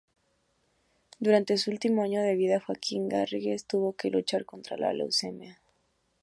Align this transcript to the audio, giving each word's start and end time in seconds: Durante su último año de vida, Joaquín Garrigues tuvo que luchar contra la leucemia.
Durante 1.19 1.57
su 1.59 1.69
último 1.69 2.01
año 2.01 2.23
de 2.23 2.33
vida, 2.35 2.59
Joaquín 2.59 3.07
Garrigues 3.07 3.65
tuvo 3.67 3.93
que 3.93 4.09
luchar 4.09 4.45
contra 4.45 4.75
la 4.75 4.93
leucemia. 4.93 5.61